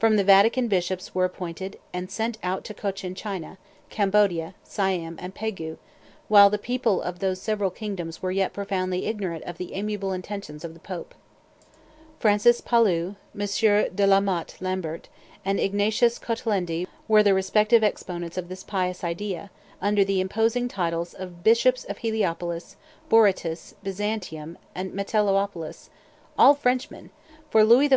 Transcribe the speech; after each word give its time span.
From 0.00 0.16
the 0.16 0.24
Vatican 0.24 0.66
bishops 0.66 1.14
were 1.14 1.24
appointed, 1.26 1.78
and 1.92 2.10
sent 2.10 2.38
out 2.42 2.64
to 2.64 2.74
Cochin 2.74 3.14
China, 3.14 3.56
Cambodia, 3.88 4.56
Siam, 4.64 5.16
and 5.22 5.32
Pegu, 5.32 5.76
while 6.26 6.50
the 6.50 6.58
people 6.58 7.00
of 7.00 7.20
those 7.20 7.40
several 7.40 7.70
kingdoms 7.70 8.20
were 8.20 8.32
yet 8.32 8.52
profoundly 8.52 9.06
ignorant 9.06 9.44
of 9.44 9.58
the 9.58 9.74
amiable 9.74 10.12
intentions 10.12 10.64
of 10.64 10.74
the 10.74 10.80
Pope. 10.80 11.14
Francis 12.18 12.60
Pallu, 12.60 13.14
M. 13.32 13.94
De 13.94 14.06
la 14.08 14.18
Motte 14.18 14.56
Lambert, 14.60 15.08
and 15.44 15.60
Ignatius 15.60 16.18
Cotolendy 16.18 16.84
were 17.06 17.22
the 17.22 17.32
respective 17.32 17.84
exponents 17.84 18.36
of 18.36 18.48
this 18.48 18.64
pious 18.64 19.04
idea, 19.04 19.52
under 19.80 20.04
the 20.04 20.20
imposing 20.20 20.66
titles 20.66 21.14
of 21.14 21.44
Bishops 21.44 21.84
of 21.84 21.98
Heliopolis, 21.98 22.74
Borytus, 23.08 23.74
Byzantium, 23.84 24.58
and 24.74 24.92
Metellopolis, 24.92 25.90
all 26.36 26.56
Frenchmen, 26.56 27.10
for 27.52 27.62
Louis 27.62 27.88
XIV. 27.88 27.88